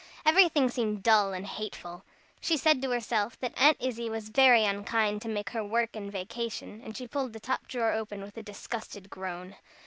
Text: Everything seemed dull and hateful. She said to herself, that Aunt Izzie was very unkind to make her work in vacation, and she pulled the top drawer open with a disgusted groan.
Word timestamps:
Everything 0.25 0.67
seemed 0.67 1.03
dull 1.03 1.31
and 1.31 1.45
hateful. 1.45 2.03
She 2.39 2.57
said 2.57 2.81
to 2.81 2.89
herself, 2.89 3.39
that 3.39 3.53
Aunt 3.55 3.77
Izzie 3.79 4.09
was 4.09 4.29
very 4.29 4.65
unkind 4.65 5.21
to 5.21 5.29
make 5.29 5.51
her 5.51 5.63
work 5.63 5.95
in 5.95 6.09
vacation, 6.09 6.81
and 6.83 6.97
she 6.97 7.07
pulled 7.07 7.33
the 7.33 7.39
top 7.39 7.67
drawer 7.67 7.91
open 7.91 8.23
with 8.23 8.35
a 8.35 8.41
disgusted 8.41 9.11
groan. 9.11 9.57